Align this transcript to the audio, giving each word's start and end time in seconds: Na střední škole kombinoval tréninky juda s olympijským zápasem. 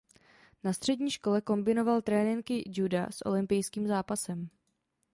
Na 0.63 0.73
střední 0.73 1.11
škole 1.11 1.41
kombinoval 1.41 2.01
tréninky 2.01 2.63
juda 2.65 3.07
s 3.11 3.25
olympijským 3.25 3.87
zápasem. 3.87 4.49